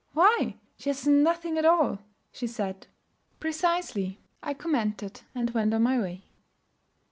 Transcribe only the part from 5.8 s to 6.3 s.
my way.